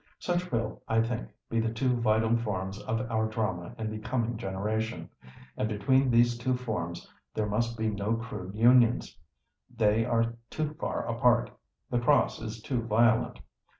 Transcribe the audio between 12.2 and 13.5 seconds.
is too violent.